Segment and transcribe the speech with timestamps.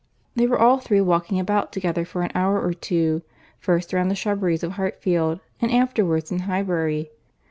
[0.35, 4.63] They were all three walking about together for an hour or two—first round the shrubberies
[4.63, 7.11] of Hartfield, and afterwards in Highbury.